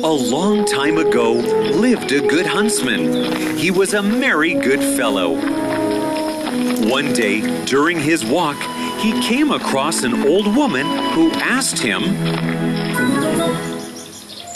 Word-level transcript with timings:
A 0.00 0.10
long 0.10 0.64
time 0.64 0.96
ago 0.96 1.32
lived 1.34 2.12
a 2.12 2.26
good 2.26 2.46
huntsman. 2.46 3.56
He 3.58 3.70
was 3.70 3.92
a 3.92 4.02
merry 4.02 4.54
good 4.54 4.80
fellow. 4.96 5.34
One 6.88 7.12
day, 7.12 7.64
during 7.66 8.00
his 8.00 8.24
walk, 8.24 8.56
he 9.00 9.12
came 9.20 9.52
across 9.52 10.02
an 10.02 10.26
old 10.26 10.56
woman 10.56 10.86
who 11.12 11.30
asked 11.32 11.78
him, 11.78 12.02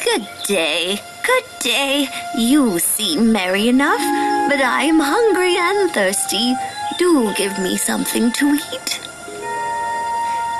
Good 0.02 0.26
day, 0.48 0.98
good 1.24 1.44
day. 1.60 2.08
You 2.38 2.78
seem 2.78 3.30
merry 3.30 3.68
enough, 3.68 4.00
but 4.48 4.60
I 4.60 4.84
am 4.84 4.98
hungry 4.98 5.54
and 5.56 5.90
thirsty. 5.92 6.54
Do 6.98 7.32
give 7.34 7.56
me 7.58 7.76
something 7.76 8.32
to 8.32 8.58
eat. 8.72 9.00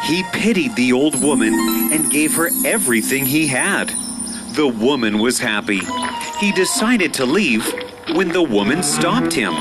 He 0.05 0.23
pitied 0.33 0.77
the 0.77 0.93
old 0.93 1.21
woman 1.21 1.55
and 1.93 2.11
gave 2.11 2.35
her 2.35 2.51
everything 2.65 3.25
he 3.25 3.47
had. 3.47 3.93
The 4.57 4.66
woman 4.66 5.19
was 5.19 5.38
happy. 5.38 5.83
He 6.41 6.51
decided 6.51 7.12
to 7.14 7.27
leave 7.27 7.62
when 8.14 8.28
the 8.28 8.42
woman 8.42 8.83
stopped 8.83 9.34
him. 9.34 9.52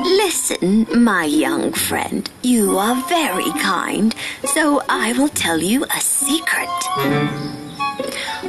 Listen, 0.00 0.86
my 1.04 1.26
young 1.26 1.74
friend, 1.74 2.30
you 2.42 2.78
are 2.78 2.96
very 3.06 3.50
kind, 3.60 4.14
so 4.46 4.80
I 4.88 5.12
will 5.12 5.28
tell 5.28 5.58
you 5.58 5.84
a 5.84 6.00
secret. 6.00 6.72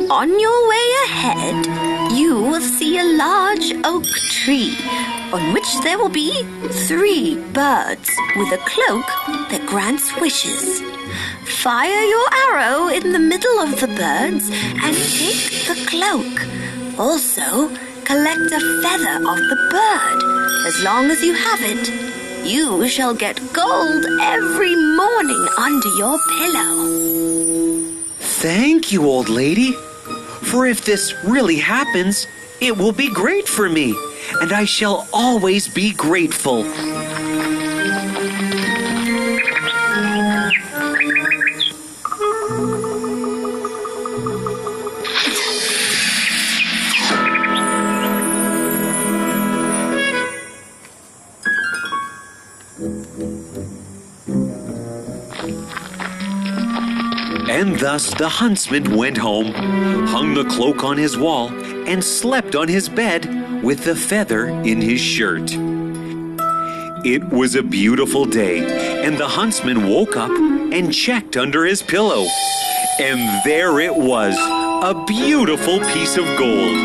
On 0.09 0.39
your 0.39 0.69
way 0.69 0.87
ahead, 1.07 1.65
you 2.13 2.35
will 2.39 2.61
see 2.61 2.97
a 2.97 3.17
large 3.17 3.73
oak 3.83 4.05
tree 4.31 4.77
on 5.33 5.51
which 5.51 5.67
there 5.83 5.97
will 5.97 6.07
be 6.07 6.43
three 6.87 7.35
birds 7.51 8.09
with 8.37 8.53
a 8.53 8.63
cloak 8.63 9.07
that 9.49 9.65
grants 9.67 10.15
wishes. 10.21 10.94
Fire 11.45 12.03
your 12.03 12.27
arrow 12.49 12.87
in 12.87 13.11
the 13.13 13.19
middle 13.19 13.59
of 13.59 13.79
the 13.79 13.87
birds 13.87 14.49
and 14.49 14.95
take 14.95 15.67
the 15.67 15.85
cloak. 15.87 16.99
Also, 16.99 17.69
collect 18.03 18.51
a 18.51 18.59
feather 18.81 19.17
of 19.17 19.37
the 19.49 19.67
bird. 19.69 20.67
As 20.67 20.83
long 20.83 21.11
as 21.11 21.21
you 21.21 21.33
have 21.33 21.59
it, 21.61 22.45
you 22.45 22.87
shall 22.87 23.13
get 23.13 23.37
gold 23.53 24.05
every 24.21 24.75
morning 24.75 25.47
under 25.57 25.89
your 25.97 26.17
pillow. 26.37 27.91
Thank 28.19 28.91
you, 28.91 29.05
old 29.05 29.29
lady. 29.29 29.73
For 30.41 30.65
if 30.65 30.85
this 30.85 31.13
really 31.23 31.57
happens, 31.57 32.27
it 32.59 32.77
will 32.77 32.91
be 32.91 33.09
great 33.09 33.47
for 33.47 33.69
me, 33.69 33.95
and 34.41 34.51
I 34.51 34.65
shall 34.65 35.07
always 35.13 35.67
be 35.67 35.91
grateful. 35.91 36.63
Thus 57.85 58.11
the 58.15 58.27
huntsman 58.27 58.95
went 58.95 59.15
home, 59.15 59.53
hung 60.07 60.33
the 60.33 60.43
cloak 60.45 60.83
on 60.83 60.97
his 60.97 61.15
wall, 61.15 61.49
and 61.87 62.03
slept 62.03 62.55
on 62.55 62.67
his 62.67 62.89
bed 62.89 63.63
with 63.63 63.83
the 63.83 63.95
feather 63.95 64.47
in 64.47 64.81
his 64.81 64.99
shirt. 64.99 65.51
It 67.05 67.23
was 67.29 67.53
a 67.53 67.61
beautiful 67.61 68.25
day, 68.25 69.05
and 69.05 69.19
the 69.19 69.27
huntsman 69.27 69.87
woke 69.87 70.17
up 70.17 70.31
and 70.31 70.91
checked 70.91 71.37
under 71.37 71.63
his 71.63 71.83
pillow. 71.83 72.25
And 72.99 73.19
there 73.45 73.79
it 73.79 73.95
was, 73.95 74.35
a 74.35 75.05
beautiful 75.05 75.77
piece 75.93 76.17
of 76.17 76.25
gold. 76.39 76.75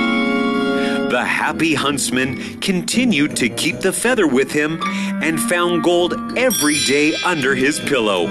The 1.10 1.24
happy 1.24 1.72
huntsman 1.72 2.60
continued 2.60 3.36
to 3.36 3.48
keep 3.48 3.78
the 3.80 3.94
feather 3.94 4.26
with 4.26 4.52
him 4.52 4.78
and 5.22 5.40
found 5.40 5.82
gold 5.82 6.12
every 6.36 6.78
day 6.86 7.14
under 7.24 7.54
his 7.54 7.80
pillow. 7.80 8.28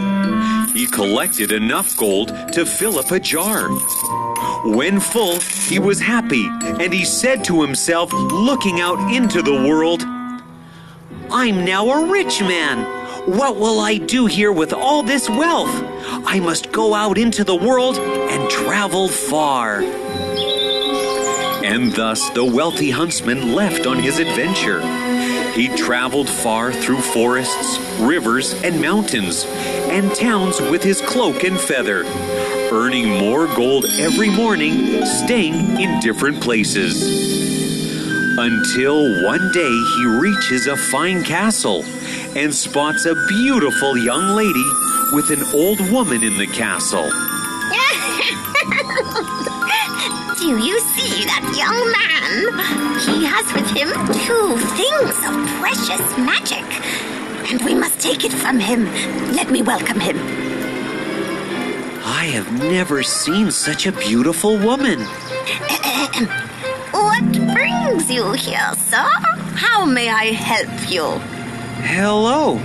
He 0.80 0.88
collected 0.88 1.52
enough 1.52 1.98
gold 1.98 2.30
to 2.54 2.66
fill 2.66 3.00
up 3.00 3.12
a 3.12 3.20
jar. 3.20 3.68
When 4.64 5.02
full, 5.02 5.38
he 5.42 5.78
was 5.78 6.00
happy, 6.00 6.46
and 6.48 6.94
he 6.94 7.04
said 7.04 7.44
to 7.44 7.62
himself, 7.62 8.14
looking 8.14 8.80
out 8.80 9.14
into 9.14 9.42
the 9.42 9.68
world, 9.68 10.04
I'm 11.30 11.66
now 11.66 11.90
a 11.90 12.10
rich 12.10 12.40
man. 12.40 12.86
What 13.30 13.58
will 13.58 13.82
I 13.82 13.98
do 13.98 14.26
here 14.26 14.54
with 14.54 14.72
all 14.72 15.04
this 15.04 15.30
wealth? 15.30 15.84
I 16.26 16.40
must 16.40 16.72
go 16.72 16.94
out 16.94 17.18
into 17.18 17.44
the 17.44 17.58
world 17.58 17.98
and 17.98 18.50
travel 18.50 19.10
far. 19.10 19.82
And 21.62 21.92
thus 21.92 22.30
the 22.30 22.46
wealthy 22.46 22.90
huntsman 22.90 23.54
left 23.54 23.86
on 23.86 24.00
his 24.00 24.20
adventure. 24.20 24.80
He 25.60 25.68
traveled 25.68 26.30
far 26.30 26.72
through 26.72 27.02
forests, 27.02 27.80
rivers, 28.00 28.54
and 28.64 28.80
mountains, 28.82 29.44
and 29.46 30.10
towns 30.16 30.62
with 30.62 30.82
his 30.82 31.02
cloak 31.02 31.44
and 31.44 31.60
feather, 31.60 32.06
earning 32.72 33.10
more 33.10 33.46
gold 33.46 33.84
every 34.00 34.30
morning, 34.30 35.06
staying 35.06 35.78
in 35.82 36.00
different 36.00 36.42
places. 36.42 37.04
Until 38.38 39.26
one 39.26 39.52
day 39.52 39.84
he 39.98 40.06
reaches 40.06 40.68
a 40.68 40.78
fine 40.78 41.26
castle 41.26 41.84
and 42.38 42.56
spots 42.56 43.06
a 43.06 43.16
beautiful 43.28 43.98
young 43.98 44.30
lady 44.38 44.64
with 45.12 45.30
an 45.30 45.44
old 45.54 45.82
woman 45.92 46.24
in 46.24 46.38
the 46.38 46.48
castle. 46.48 47.12
Do 50.40 50.58
you 50.58 50.80
see 50.80 51.26
that 51.26 51.44
young 51.52 51.92
man? 51.92 52.56
He 53.04 53.26
has 53.26 53.46
with 53.52 53.70
him 53.76 53.90
two 54.24 54.56
things 54.80 55.18
of 55.28 55.36
precious 55.60 56.18
magic. 56.18 56.64
And 57.52 57.62
we 57.66 57.76
must 57.76 58.00
take 58.00 58.24
it 58.24 58.32
from 58.32 58.58
him. 58.58 58.86
Let 59.34 59.52
me 59.52 59.62
welcome 59.62 60.00
him. 60.00 60.18
I 62.06 62.24
have 62.32 62.54
never 62.54 63.04
seen 63.04 63.52
such 63.52 63.86
a 63.86 63.92
beautiful 63.92 64.58
woman. 64.58 65.00
What 66.92 67.32
brings 67.54 68.10
you 68.10 68.32
here, 68.32 68.74
sir? 68.76 69.10
How 69.56 69.84
may 69.84 70.10
I 70.10 70.32
help 70.32 70.90
you? 70.90 71.20
Hello. 71.84 72.58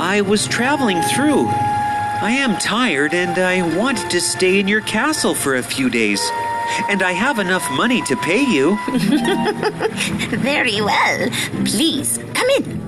I 0.00 0.20
was 0.22 0.48
traveling 0.48 1.00
through. 1.02 1.46
I 1.46 2.32
am 2.32 2.58
tired 2.58 3.14
and 3.14 3.38
I 3.38 3.76
want 3.76 3.98
to 4.10 4.20
stay 4.20 4.58
in 4.58 4.66
your 4.66 4.80
castle 4.80 5.34
for 5.34 5.54
a 5.54 5.62
few 5.62 5.88
days. 5.88 6.20
And 6.88 7.02
I 7.02 7.12
have 7.12 7.38
enough 7.38 7.68
money 7.72 8.02
to 8.02 8.16
pay 8.16 8.42
you. 8.42 8.78
Very 10.38 10.80
well. 10.80 11.28
Please, 11.64 12.18
come 12.34 12.48
in. 12.58 12.80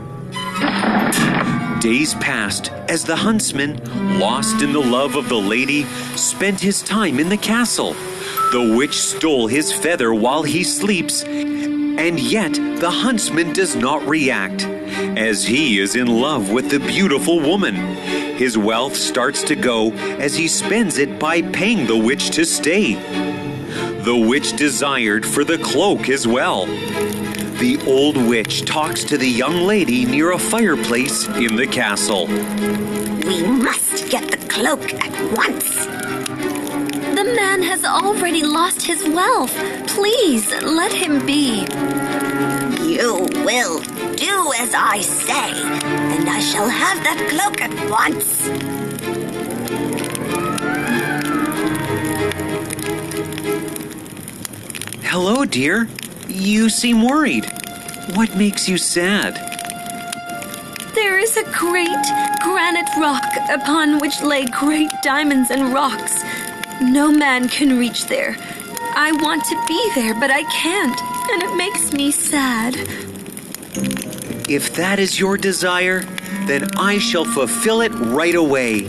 Days 1.81 2.15
passed 2.15 2.71
as 2.89 3.05
the 3.05 3.17
huntsman, 3.17 3.77
lost 4.19 4.63
in 4.63 4.73
the 4.73 4.81
love 4.81 5.17
of 5.17 5.29
the 5.29 5.35
lady, 5.35 5.85
spent 6.15 6.61
his 6.61 6.81
time 6.81 7.19
in 7.19 7.29
the 7.29 7.37
castle. 7.37 7.95
The 8.53 8.75
witch 8.77 8.95
stole 9.01 9.49
his 9.49 9.73
feather 9.73 10.15
while 10.15 10.45
he 10.45 10.63
sleeps, 10.63 11.25
and 11.25 12.21
yet 12.21 12.53
the 12.53 12.91
huntsman 12.91 13.53
does 13.53 13.75
not 13.75 14.07
react, 14.07 14.63
as 14.63 15.45
he 15.45 15.81
is 15.81 15.97
in 15.97 16.07
love 16.07 16.51
with 16.51 16.71
the 16.71 16.79
beautiful 16.79 17.41
woman. 17.41 17.75
His 17.75 18.57
wealth 18.57 18.95
starts 18.95 19.43
to 19.45 19.57
go 19.57 19.93
as 19.93 20.37
he 20.37 20.49
spends 20.49 20.99
it 20.99 21.19
by 21.19 21.43
paying 21.43 21.87
the 21.87 21.97
witch 21.97 22.31
to 22.31 22.45
stay. 22.45 22.95
The 24.05 24.17
witch 24.17 24.57
desired 24.57 25.25
for 25.25 25.45
the 25.45 25.59
cloak 25.59 26.09
as 26.09 26.27
well. 26.27 26.67
The 26.67 27.81
old 27.87 28.17
witch 28.17 28.65
talks 28.65 29.05
to 29.05 29.17
the 29.17 29.29
young 29.29 29.63
lady 29.63 30.05
near 30.05 30.33
a 30.33 30.39
fireplace 30.39 31.29
in 31.29 31.55
the 31.55 31.69
castle. 31.69 32.27
We 32.27 33.45
must 33.45 34.11
get 34.11 34.29
the 34.29 34.45
cloak 34.49 34.93
at 34.95 35.37
once. 35.37 35.87
The 37.15 37.33
man 37.37 37.63
has 37.63 37.85
already 37.85 38.43
lost 38.43 38.83
his 38.85 39.05
wealth. 39.05 39.57
Please 39.87 40.51
let 40.63 40.93
him 40.93 41.25
be. 41.25 41.61
You 42.83 43.29
will 43.47 43.79
do 44.17 44.53
as 44.59 44.75
I 44.75 45.01
say, 45.01 45.53
and 46.15 46.29
I 46.29 46.41
shall 46.41 46.69
have 46.69 47.05
that 47.05 47.29
cloak 47.31 47.63
at 47.63 47.89
once. 47.89 48.72
Hello, 55.13 55.45
dear. 55.45 55.89
You 56.27 56.71
seem 56.71 57.03
worried. 57.03 57.45
What 58.15 58.35
makes 58.35 58.67
you 58.67 58.79
sad? 58.79 59.35
There 60.95 61.19
is 61.19 61.37
a 61.37 61.45
great 61.53 62.07
granite 62.41 62.89
rock 62.99 63.23
upon 63.51 63.99
which 63.99 64.23
lay 64.23 64.47
great 64.47 64.89
diamonds 65.03 65.51
and 65.51 65.75
rocks. 65.75 66.23
No 66.81 67.13
man 67.13 67.51
can 67.51 67.79
reach 67.79 68.07
there. 68.07 68.39
I 68.97 69.13
want 69.21 69.45
to 69.45 69.65
be 69.69 69.93
there, 69.95 70.15
but 70.15 70.31
I 70.31 70.45
can't, 70.45 70.99
and 71.33 71.43
it 71.43 71.55
makes 71.59 71.93
me 71.93 72.11
sad. 72.11 72.75
If 74.49 74.75
that 74.77 74.99
is 74.99 75.21
your 75.21 75.37
desire, 75.37 76.05
then 76.47 76.71
I 76.79 76.97
shall 76.97 77.27
fulfill 77.27 77.83
it 77.83 77.91
right 77.91 78.35
away. 78.35 78.89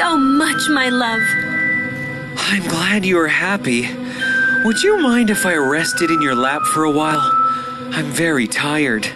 So 0.00 0.16
much, 0.16 0.70
my 0.70 0.88
love. 0.88 1.20
I'm 2.50 2.62
glad 2.68 3.04
you 3.04 3.18
are 3.18 3.28
happy. 3.28 3.82
Would 4.64 4.82
you 4.82 4.98
mind 4.98 5.28
if 5.28 5.44
I 5.44 5.56
rested 5.56 6.10
in 6.10 6.22
your 6.22 6.34
lap 6.34 6.62
for 6.62 6.84
a 6.84 6.90
while? 6.90 7.20
I'm 7.92 8.06
very 8.06 8.46
tired. 8.46 9.06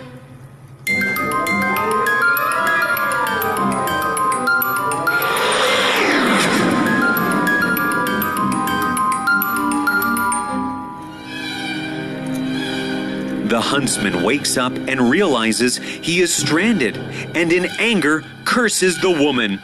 The 13.49 13.61
huntsman 13.63 14.23
wakes 14.23 14.59
up 14.59 14.75
and 14.75 15.09
realizes 15.09 15.79
he 15.79 16.21
is 16.21 16.35
stranded, 16.35 16.99
and 17.35 17.51
in 17.55 17.69
anger 17.79 18.23
curses 18.45 19.01
the 19.01 19.11
woman. 19.11 19.63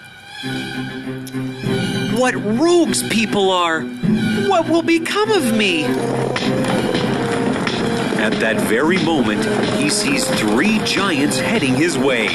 What 2.18 2.34
rogues 2.34 3.06
people 3.10 3.50
are! 3.50 3.82
What 3.82 4.70
will 4.70 4.80
become 4.80 5.30
of 5.30 5.54
me? 5.54 5.84
At 8.24 8.32
that 8.40 8.58
very 8.66 8.96
moment, 9.04 9.44
he 9.78 9.90
sees 9.90 10.26
three 10.40 10.78
giants 10.86 11.38
heading 11.38 11.74
his 11.74 11.98
way. 11.98 12.28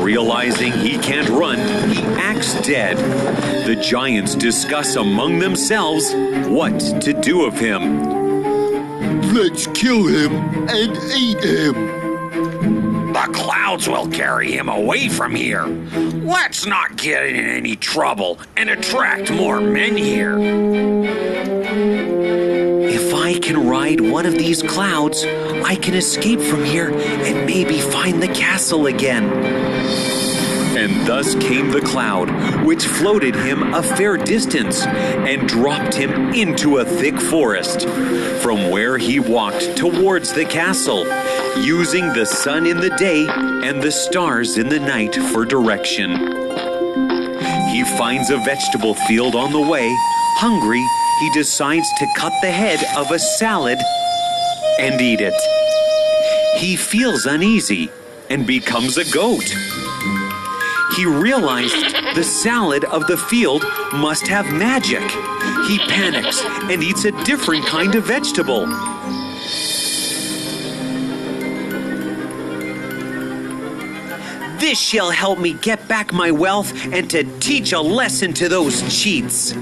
Realizing 0.00 0.72
he 0.72 0.98
can't 0.98 1.28
run, 1.28 1.58
he 1.90 2.02
acts 2.20 2.60
dead. 2.66 2.96
The 3.68 3.76
giants 3.76 4.34
discuss 4.34 4.96
among 4.96 5.38
themselves 5.38 6.12
what 6.48 6.80
to 7.02 7.12
do 7.12 7.44
of 7.44 7.54
him. 7.54 8.02
Let's 9.32 9.68
kill 9.68 10.08
him 10.08 10.32
and 10.68 10.96
eat 11.14 11.44
him. 11.44 11.97
The 13.26 13.32
clouds 13.32 13.88
will 13.88 14.06
carry 14.06 14.52
him 14.52 14.68
away 14.68 15.08
from 15.08 15.34
here. 15.34 15.64
Let's 15.64 16.66
not 16.66 16.96
get 16.96 17.26
in 17.26 17.34
any 17.34 17.74
trouble 17.74 18.38
and 18.56 18.70
attract 18.70 19.32
more 19.32 19.60
men 19.60 19.96
here. 19.96 20.38
If 22.88 23.12
I 23.12 23.40
can 23.40 23.66
ride 23.66 24.00
one 24.00 24.24
of 24.24 24.34
these 24.34 24.62
clouds, 24.62 25.24
I 25.24 25.74
can 25.74 25.94
escape 25.94 26.40
from 26.40 26.64
here 26.64 26.92
and 26.92 27.44
maybe 27.44 27.80
find 27.80 28.22
the 28.22 28.28
castle 28.28 28.86
again. 28.86 30.27
And 30.88 31.06
thus 31.06 31.34
came 31.34 31.70
the 31.70 31.82
cloud, 31.82 32.64
which 32.64 32.86
floated 32.86 33.34
him 33.34 33.74
a 33.74 33.82
fair 33.82 34.16
distance 34.16 34.86
and 34.86 35.46
dropped 35.46 35.94
him 35.94 36.32
into 36.32 36.78
a 36.78 36.84
thick 36.84 37.20
forest, 37.20 37.86
from 38.42 38.70
where 38.70 38.96
he 38.96 39.20
walked 39.20 39.76
towards 39.76 40.32
the 40.32 40.46
castle, 40.46 41.06
using 41.62 42.06
the 42.14 42.24
sun 42.24 42.66
in 42.66 42.78
the 42.78 42.90
day 42.90 43.26
and 43.28 43.82
the 43.82 43.92
stars 43.92 44.56
in 44.56 44.68
the 44.68 44.80
night 44.80 45.14
for 45.14 45.44
direction. 45.44 46.10
He 47.68 47.84
finds 47.98 48.30
a 48.30 48.38
vegetable 48.38 48.94
field 48.94 49.34
on 49.34 49.52
the 49.52 49.60
way. 49.60 49.94
Hungry, 50.38 50.84
he 51.20 51.30
decides 51.38 51.86
to 51.98 52.06
cut 52.16 52.32
the 52.40 52.50
head 52.50 52.80
of 52.96 53.10
a 53.10 53.18
salad 53.18 53.78
and 54.80 55.00
eat 55.00 55.20
it. 55.20 55.34
He 56.58 56.76
feels 56.76 57.26
uneasy 57.26 57.90
and 58.30 58.46
becomes 58.46 58.96
a 58.96 59.04
goat. 59.12 59.44
He 60.98 61.06
realized 61.06 61.94
the 62.16 62.24
salad 62.24 62.84
of 62.86 63.06
the 63.06 63.16
field 63.16 63.62
must 63.92 64.26
have 64.26 64.52
magic. 64.52 65.08
He 65.68 65.78
panics 65.78 66.42
and 66.44 66.82
eats 66.82 67.04
a 67.04 67.12
different 67.22 67.64
kind 67.66 67.94
of 67.94 68.02
vegetable. 68.02 68.66
This 74.58 74.80
shall 74.80 75.12
help 75.12 75.38
me 75.38 75.52
get 75.52 75.86
back 75.86 76.12
my 76.12 76.32
wealth 76.32 76.72
and 76.92 77.08
to 77.10 77.22
teach 77.38 77.72
a 77.72 77.80
lesson 77.80 78.32
to 78.32 78.48
those 78.48 78.82
cheats. 79.00 79.54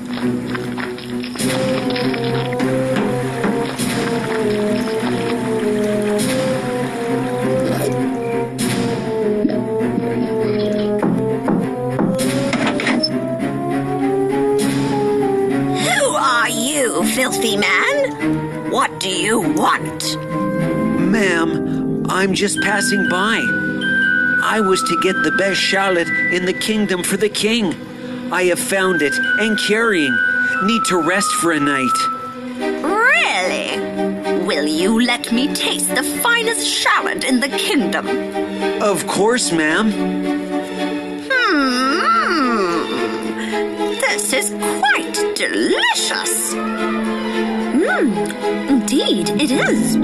Filthy 17.47 17.57
man? 17.57 18.71
What 18.71 18.99
do 19.01 19.09
you 19.09 19.41
want? 19.41 20.17
Ma'am, 21.01 22.05
I'm 22.09 22.35
just 22.35 22.61
passing 22.61 23.09
by. 23.09 23.41
I 24.43 24.61
was 24.61 24.83
to 24.83 25.01
get 25.03 25.15
the 25.23 25.33
best 25.33 25.61
shallot 25.61 26.09
in 26.33 26.45
the 26.47 26.53
kingdom 26.53 27.03
for 27.03 27.17
the 27.17 27.29
king. 27.29 27.75
I 28.33 28.45
have 28.45 28.59
found 28.59 29.03
it 29.03 29.15
and 29.41 29.59
carrying. 29.59 30.17
Need 30.65 30.85
to 30.87 30.97
rest 30.99 31.31
for 31.41 31.53
a 31.53 31.61
night. 31.61 31.99
Really? 32.83 33.79
Will 34.45 34.67
you 34.67 35.01
let 35.01 35.33
me 35.33 35.53
taste 35.55 35.95
the 35.95 36.03
finest 36.03 36.67
shallot 36.67 37.25
in 37.25 37.41
the 37.41 37.49
kingdom? 37.49 38.07
Of 38.83 39.07
course, 39.07 39.53
ma'am. 39.53 39.91
Hmm. 41.29 42.17
This 44.01 44.33
is 44.33 44.51
quite 44.81 45.35
delicious. 45.35 46.55
Hmm, 47.89 48.13
Indeed, 48.69 49.29
it 49.41 49.51
is. 49.53 49.97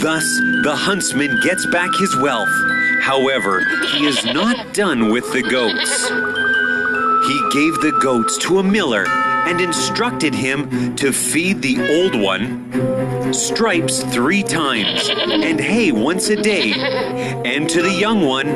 Thus, 0.00 0.24
the 0.62 0.74
huntsman 0.74 1.38
gets 1.42 1.66
back 1.66 1.90
his 1.98 2.16
wealth. 2.16 2.48
However, 3.02 3.64
he 3.92 4.06
is 4.06 4.24
not 4.24 4.72
done 4.72 5.10
with 5.10 5.30
the 5.32 5.42
goats. 5.42 6.08
He 7.28 7.38
gave 7.52 7.80
the 7.80 7.92
goats 8.00 8.38
to 8.38 8.58
a 8.58 8.62
miller 8.62 9.04
and 9.46 9.60
instructed 9.60 10.34
him 10.34 10.94
to 10.96 11.12
feed 11.12 11.62
the 11.62 11.78
old 12.00 12.20
one 12.20 12.64
stripes 13.34 14.02
three 14.04 14.42
times 14.42 15.08
and 15.10 15.60
hay 15.60 15.90
once 15.92 16.28
a 16.28 16.36
day, 16.36 16.72
and 16.72 17.68
to 17.68 17.82
the 17.82 17.92
young 17.92 18.22
one 18.22 18.46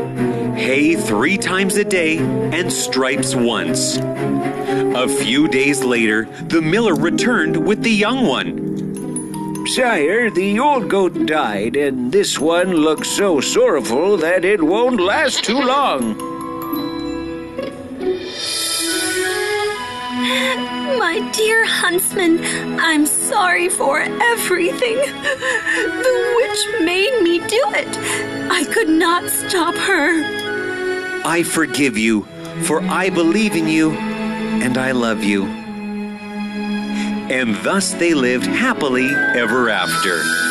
hay 0.57 0.95
three 0.95 1.37
times 1.37 1.77
a 1.77 1.85
day 1.85 2.19
and 2.19 2.73
stripes 2.73 3.35
once. 3.35 3.97
A 3.97 5.09
few 5.09 5.49
days 5.49 5.85
later, 5.85 6.25
the 6.25 6.63
miller 6.63 6.95
returned 6.95 7.57
with 7.67 7.83
the 7.83 7.91
young 7.91 8.27
one. 8.27 9.67
Sire, 9.67 10.31
the 10.31 10.59
old 10.59 10.89
goat 10.89 11.27
died, 11.27 11.77
and 11.77 12.11
this 12.11 12.39
one 12.39 12.73
looks 12.73 13.09
so 13.09 13.41
sorrowful 13.41 14.17
that 14.17 14.45
it 14.45 14.63
won't 14.63 15.01
last 15.01 15.45
too 15.45 15.61
long. 15.61 16.17
My 20.99 21.21
dear 21.33 21.65
huntsman, 21.65 22.41
I'm 22.81 23.07
sorry 23.07 23.69
for 23.69 24.01
everything. 24.01 24.97
The 24.97 26.35
witch 26.37 26.85
made 26.85 27.23
me 27.23 27.39
do 27.39 27.63
it. 27.75 27.97
I 28.51 28.65
could 28.65 28.89
not 28.89 29.31
stop 29.31 29.77
her. 29.77 30.23
I 31.25 31.45
forgive 31.45 31.97
you, 31.97 32.23
for 32.63 32.83
I 32.83 33.11
believe 33.11 33.55
in 33.55 33.69
you 33.69 33.93
and 33.93 34.77
I 34.77 34.91
love 34.91 35.23
you. 35.23 35.45
And 37.31 37.55
thus 37.65 37.93
they 37.93 38.15
lived 38.15 38.47
happily 38.47 39.09
ever 39.37 39.71
after. 39.71 40.48